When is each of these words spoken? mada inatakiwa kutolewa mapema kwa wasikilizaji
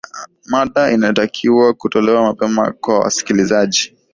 mada 0.45 0.91
inatakiwa 0.91 1.73
kutolewa 1.73 2.23
mapema 2.23 2.71
kwa 2.71 2.99
wasikilizaji 2.99 3.97